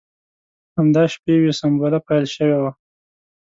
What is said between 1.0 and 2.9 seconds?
شپې وې سنبله پیل شوې وه.